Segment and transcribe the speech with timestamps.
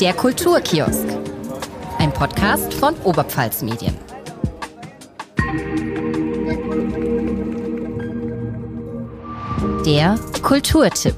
[0.00, 1.08] Der Kulturkiosk.
[1.98, 3.96] Ein Podcast von Oberpfalz Medien.
[9.86, 11.16] Der Kulturtipp.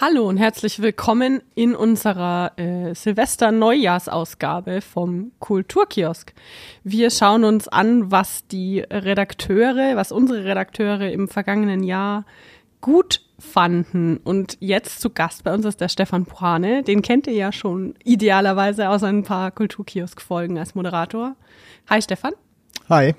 [0.00, 6.34] Hallo und herzlich willkommen in unserer äh, Silvester-Neujahrsausgabe vom Kulturkiosk.
[6.82, 12.24] Wir schauen uns an, was die Redakteure, was unsere Redakteure im vergangenen Jahr
[12.80, 14.18] gut fanden.
[14.18, 16.82] Und jetzt zu Gast bei uns ist der Stefan Puhane.
[16.82, 21.36] Den kennt ihr ja schon idealerweise aus ein paar Kulturkiosk-Folgen als Moderator.
[21.88, 22.32] Hi Stefan.
[22.88, 23.14] Hi.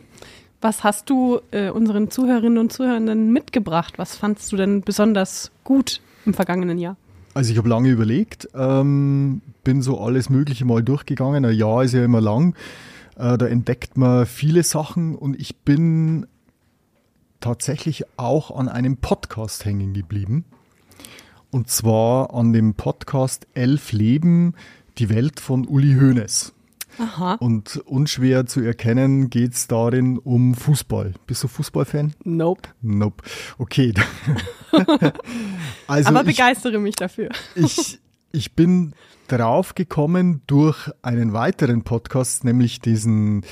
[0.61, 3.97] Was hast du äh, unseren Zuhörerinnen und Zuhörern mitgebracht?
[3.97, 6.97] Was fandst du denn besonders gut im vergangenen Jahr?
[7.33, 11.45] Also ich habe lange überlegt, ähm, bin so alles Mögliche mal durchgegangen.
[11.45, 12.55] Ein Jahr ist ja immer lang.
[13.15, 16.27] Äh, da entdeckt man viele Sachen und ich bin
[17.39, 20.45] tatsächlich auch an einem Podcast hängen geblieben.
[21.51, 24.53] Und zwar an dem Podcast Elf Leben,
[24.97, 26.53] die Welt von Uli Hoeneß.
[26.99, 27.35] Aha.
[27.35, 31.13] Und unschwer zu erkennen geht es darin um Fußball.
[31.27, 32.13] Bist du Fußballfan?
[32.23, 32.69] Nope.
[32.81, 33.23] Nope.
[33.57, 33.93] Okay.
[35.87, 37.29] also Aber begeistere mich dafür.
[37.55, 37.99] ich,
[38.31, 38.93] ich bin
[39.27, 43.45] drauf gekommen durch einen weiteren Podcast, nämlich diesen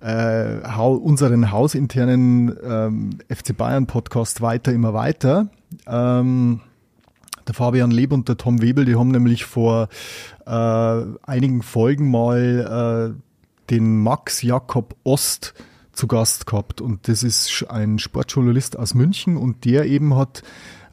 [0.00, 5.48] äh, unseren hausinternen ähm, FC Bayern Podcast weiter immer weiter.
[5.86, 6.60] Ähm,
[7.46, 9.88] der Fabian Leb und der Tom Webel, die haben nämlich vor
[10.46, 15.54] äh, einigen Folgen mal äh, den Max Jakob Ost
[15.92, 16.80] zu Gast gehabt.
[16.80, 20.42] Und das ist ein Sportjournalist aus München und der eben hat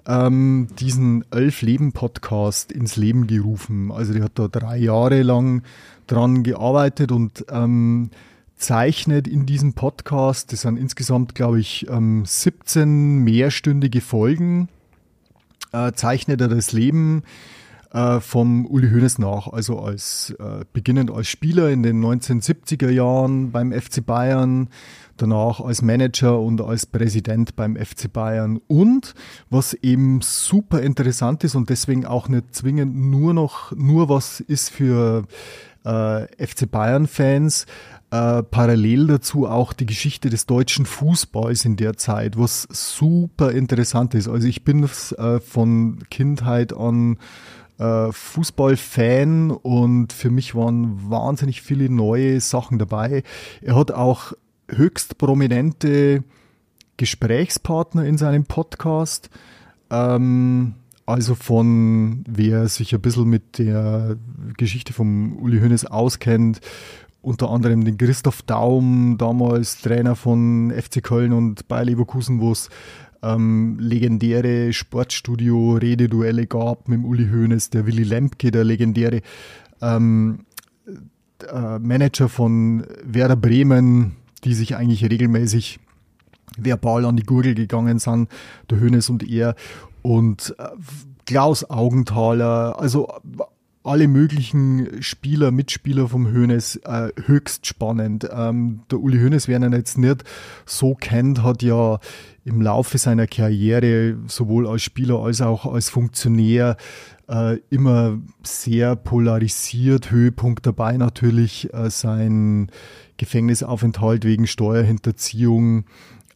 [0.08, 3.92] ähm, diesen Elf Leben Podcast ins Leben gerufen.
[3.92, 5.64] Also der hat da drei Jahre lang
[6.08, 8.10] dran gearbeitet und ähm,
[8.58, 14.70] zeichnet in diesem Podcast, das sind insgesamt, glaube ich, 17 ähm, mehrstündige Folgen,
[15.72, 17.24] äh, zeichnet er das Leben
[17.92, 23.52] äh, vom Uli Hoeneß nach, also als äh, beginnend als Spieler in den 1970er Jahren
[23.52, 24.70] beim FC Bayern,
[25.18, 28.60] danach als Manager und als Präsident beim FC Bayern.
[28.68, 29.14] Und
[29.50, 34.70] was eben super interessant ist und deswegen auch nicht zwingend nur noch nur was ist
[34.70, 35.24] für
[35.84, 37.66] FC Bayern Fans,
[38.10, 44.14] äh, parallel dazu auch die Geschichte des deutschen Fußballs in der Zeit, was super interessant
[44.14, 44.30] ist.
[44.30, 47.18] Also ich bin äh, von Kindheit an
[47.80, 53.24] äh, Fußballfan und für mich waren wahnsinnig viele neue Sachen dabei.
[53.62, 54.34] Er hat auch
[54.70, 56.24] höchst prominente
[56.96, 59.30] Gesprächspartner in seinem Podcast.
[59.90, 60.76] Ähm,
[61.08, 64.18] also von, wer sich ein bisschen mit der
[64.58, 66.60] Geschichte vom Uli Hoeneß auskennt,
[67.22, 72.70] unter anderem den Christoph Daum, damals Trainer von FC Köln und Bayer Leverkusen, wo es
[73.24, 79.22] ähm, legendäre Sportstudio-Rededuelle gab mit dem Uli Hoeneß, der Willy Lempke, der legendäre
[79.82, 80.40] ähm,
[81.50, 85.80] äh, Manager von Werder Bremen, die sich eigentlich regelmäßig
[86.58, 88.30] verbal an die Gurgel gegangen sind,
[88.70, 89.56] der Hoeneß und er.
[90.08, 90.70] Und äh,
[91.26, 93.10] Klaus Augenthaler, also
[93.84, 98.26] alle möglichen Spieler, Mitspieler vom Hönes äh, höchst spannend.
[98.32, 100.24] Ähm, der Uli Hönes, wer ihn jetzt nicht
[100.66, 102.00] so kennt, hat ja
[102.46, 106.78] im Laufe seiner Karriere sowohl als Spieler als auch als Funktionär
[107.28, 110.10] äh, immer sehr polarisiert.
[110.10, 112.72] Höhepunkt dabei natürlich äh, sein
[113.18, 115.84] Gefängnisaufenthalt wegen Steuerhinterziehung.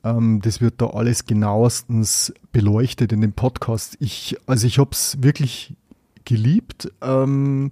[0.04, 3.98] Ähm, das wird da alles genauestens beleuchtet in dem Podcast.
[4.00, 5.76] Ich, also ich habe es wirklich
[6.26, 6.92] geliebt.
[7.02, 7.72] Ähm,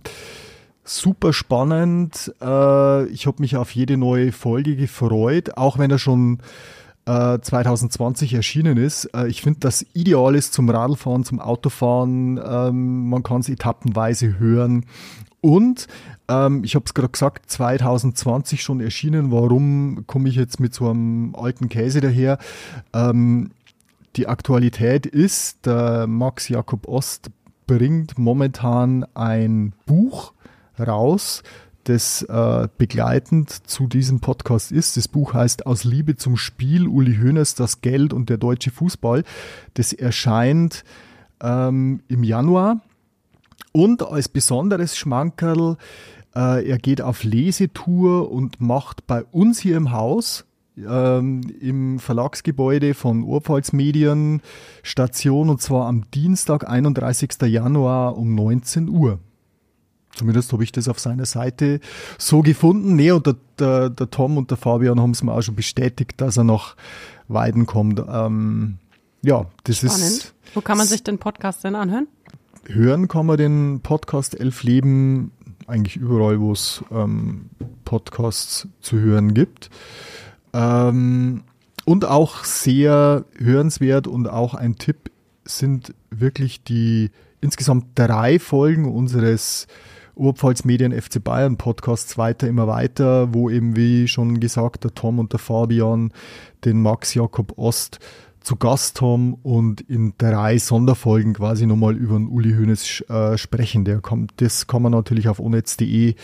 [0.84, 2.34] super spannend.
[2.42, 6.40] Äh, ich habe mich auf jede neue Folge gefreut, auch wenn er schon
[7.06, 9.06] äh, 2020 erschienen ist.
[9.16, 12.40] Äh, ich finde, das ideal ist zum Radlfahren, zum Autofahren.
[12.44, 14.86] Ähm, man kann es etappenweise hören.
[15.42, 15.88] Und
[16.28, 19.32] ähm, ich habe es gerade gesagt, 2020 schon erschienen.
[19.32, 22.38] Warum komme ich jetzt mit so einem alten Käse daher?
[22.94, 23.52] Ähm,
[24.16, 27.32] die Aktualität ist, der Max Jakob Ost
[27.68, 30.34] bringt momentan ein Buch
[30.80, 31.44] raus,
[31.84, 34.98] das äh, begleitend zu diesem Podcast ist.
[34.98, 39.24] Das Buch heißt Aus Liebe zum Spiel, Uli Hoeneß, das Geld und der deutsche Fußball.
[39.76, 40.84] Das erscheint
[41.42, 42.82] ähm, im Januar.
[43.72, 45.78] Und als besonderes Schmankerl,
[46.36, 50.46] äh, er geht auf Lesetour und macht bei uns hier im Haus
[50.88, 54.42] ähm, im Verlagsgebäude von Urpfalz Medien
[54.84, 57.32] Station und zwar am Dienstag, 31.
[57.44, 59.20] Januar um 19 Uhr.
[60.16, 61.80] Zumindest habe ich das auf seiner Seite
[62.18, 62.96] so gefunden.
[62.96, 66.20] Nee, und der, der, der Tom und der Fabian haben es mir auch schon bestätigt,
[66.20, 66.76] dass er nach
[67.28, 68.02] Weiden kommt.
[68.10, 68.80] Ähm,
[69.22, 70.02] ja, das Spannend.
[70.02, 70.34] ist.
[70.54, 72.08] Wo kann man sich den Podcast denn anhören?
[72.66, 75.32] Hören kann man den Podcast Elf Leben
[75.68, 77.50] eigentlich überall, wo es ähm,
[77.86, 79.70] Podcasts zu hören gibt.
[80.54, 81.44] Ähm,
[81.86, 85.12] und auch sehr hörenswert und auch ein Tipp
[85.46, 87.12] sind wirklich die
[87.42, 89.68] insgesamt drei Folgen unseres
[90.16, 95.18] Oberpfalz Medien FC Bayern Podcasts weiter immer weiter, wo eben wie schon gesagt der Tom
[95.18, 96.12] und der Fabian
[96.66, 98.00] den Max Jakob Ost
[98.42, 103.86] zu Gast haben und in drei Sonderfolgen quasi nochmal über den Uli Hoeneß äh, sprechen.
[103.86, 106.16] Der kommt, das kann man natürlich auf onetz.de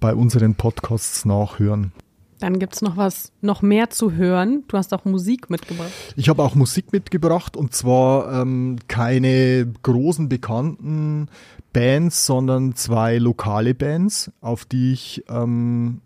[0.00, 1.92] bei unseren Podcasts nachhören.
[2.40, 4.64] Dann gibt es noch was, noch mehr zu hören.
[4.68, 5.90] Du hast auch Musik mitgebracht.
[6.16, 11.28] Ich habe auch Musik mitgebracht und zwar ähm, keine großen bekannten
[11.72, 16.00] Bands, sondern zwei lokale Bands, auf die ich ähm,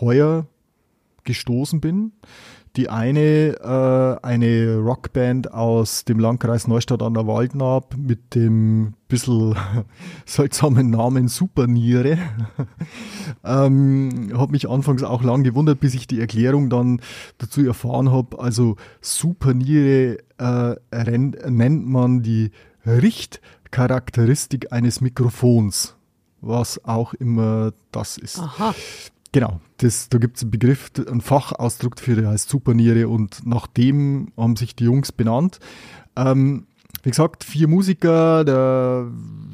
[0.00, 0.46] heuer
[1.24, 2.12] gestoßen bin.
[2.78, 9.56] Die eine, äh, eine Rockband aus dem Landkreis Neustadt an der Waldnaab mit dem bisschen
[10.26, 12.18] seltsamen Namen Superniere.
[13.44, 17.00] ähm, habe mich anfangs auch lang gewundert, bis ich die Erklärung dann
[17.38, 18.38] dazu erfahren habe.
[18.38, 20.76] Also Superniere äh,
[21.18, 22.52] nennt man die
[22.86, 25.96] Richtcharakteristik eines Mikrofons,
[26.40, 28.38] was auch immer das ist.
[28.38, 28.72] Aha.
[29.32, 33.66] Genau, das, da gibt es einen Begriff, einen Fachausdruck dafür, der heißt Superniere und nach
[33.66, 35.60] dem haben sich die Jungs benannt.
[36.16, 36.66] Ähm,
[37.02, 39.06] wie gesagt, vier Musiker, der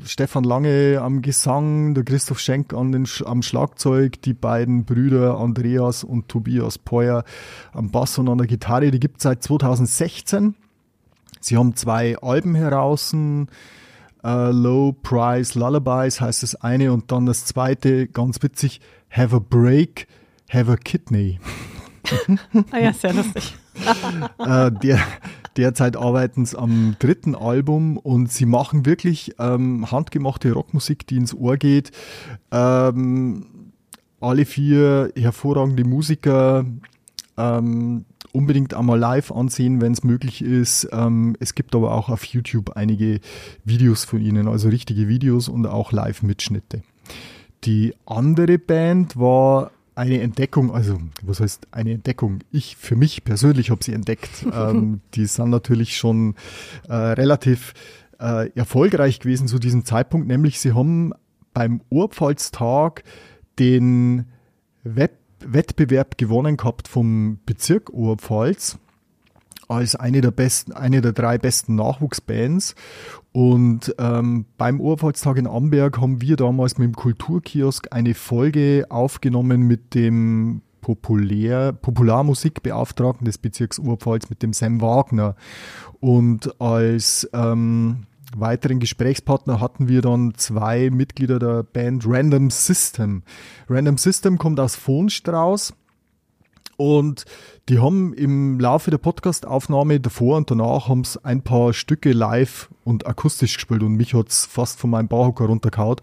[0.05, 6.05] Stefan Lange am Gesang, der Christoph Schenk an den, am Schlagzeug, die beiden Brüder Andreas
[6.05, 7.25] und Tobias Peuer
[7.73, 8.91] am Bass und an der Gitarre.
[8.91, 10.55] Die gibt es seit 2016.
[11.41, 13.15] Sie haben zwei Alben heraus.
[14.25, 18.81] Uh, Low Price Lullabies heißt das eine und dann das zweite, ganz witzig,
[19.11, 20.07] Have a Break,
[20.51, 21.39] Have a Kidney.
[22.71, 23.55] ah ja, sehr lustig.
[24.39, 24.99] äh, der,
[25.57, 31.35] derzeit arbeiten sie am dritten Album und sie machen wirklich ähm, handgemachte Rockmusik, die ins
[31.35, 31.91] Ohr geht.
[32.51, 33.73] Ähm,
[34.21, 36.65] alle vier hervorragende Musiker.
[37.37, 40.89] Ähm, unbedingt einmal live ansehen, wenn es möglich ist.
[40.93, 43.21] Ähm, es gibt aber auch auf YouTube einige
[43.65, 46.83] Videos von ihnen, also richtige Videos und auch Live-Mitschnitte.
[47.65, 52.41] Die andere Band war eine Entdeckung, also was heißt eine Entdeckung?
[52.51, 54.45] Ich für mich persönlich habe sie entdeckt.
[54.53, 56.35] ähm, die sind natürlich schon
[56.89, 57.75] äh, relativ
[58.19, 61.13] äh, erfolgreich gewesen zu diesem Zeitpunkt, nämlich sie haben
[61.53, 63.05] beim Urpfalztag
[63.59, 64.27] den
[64.83, 65.13] Web
[65.47, 68.79] Wettbewerb gewonnen gehabt vom Bezirk Oberpfalz
[69.69, 72.75] als eine der besten, eine der drei besten Nachwuchsbands.
[73.33, 79.63] Und ähm, beim Oberpfalztag in Amberg haben wir damals mit dem Kulturkiosk eine Folge aufgenommen
[79.63, 85.35] mit dem Populär, Popularmusikbeauftragten des Bezirks Oberpfalz, mit dem Sam Wagner.
[86.01, 93.23] Und als ähm, weiteren Gesprächspartner hatten wir dann zwei Mitglieder der Band Random System.
[93.69, 95.75] Random System kommt aus Fohnstrauß
[96.77, 97.25] und
[97.69, 102.69] die haben im Laufe der Podcastaufnahme davor und danach haben sie ein paar Stücke live
[102.85, 106.01] und akustisch gespielt und mich hat's fast von meinem Bauhocker runtergehaut,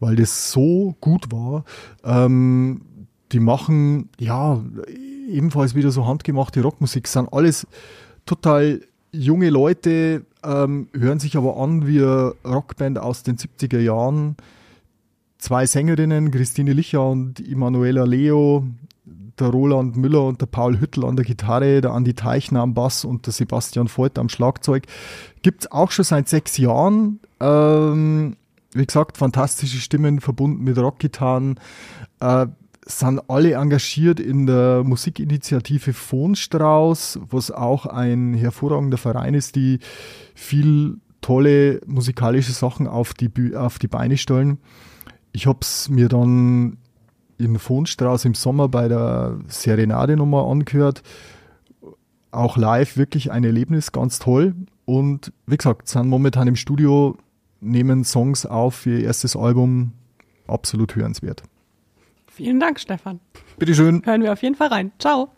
[0.00, 1.64] weil das so gut war.
[2.04, 2.82] Ähm,
[3.32, 4.62] die machen ja
[5.28, 7.66] ebenfalls wieder so handgemachte Rockmusik, sind alles
[8.24, 8.80] total
[9.16, 14.36] junge Leute, ähm, hören sich aber an wie eine Rockband aus den 70er Jahren.
[15.38, 18.64] Zwei Sängerinnen, Christine Licher und Emanuela Leo,
[19.38, 23.04] der Roland Müller und der Paul Hüttel an der Gitarre, der Andi Teichner am Bass
[23.04, 24.84] und der Sebastian Voigt am Schlagzeug.
[25.42, 27.20] Gibt es auch schon seit sechs Jahren.
[27.40, 28.36] Ähm,
[28.72, 31.60] wie gesagt, fantastische Stimmen verbunden mit Rockgitarren.
[32.20, 32.46] Äh,
[32.86, 39.80] sind alle engagiert in der Musikinitiative Fohnstrauß, was auch ein hervorragender Verein ist, die
[40.34, 44.58] viel tolle musikalische Sachen auf die, auf die Beine stellen.
[45.32, 46.78] Ich habe es mir dann
[47.38, 51.02] in Fohnstrauß im Sommer bei der Serenade nochmal angehört.
[52.30, 54.54] Auch live wirklich ein Erlebnis, ganz toll.
[54.84, 57.16] Und wie gesagt, sind momentan im Studio,
[57.60, 59.92] nehmen Songs auf für ihr erstes Album.
[60.46, 61.42] Absolut hörenswert.
[62.36, 63.20] Vielen Dank, Stefan.
[63.58, 64.02] Bitteschön.
[64.04, 64.92] Hören wir auf jeden Fall rein.
[64.98, 65.30] Ciao.